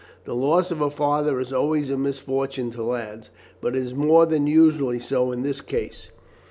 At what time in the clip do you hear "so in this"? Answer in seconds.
4.97-5.61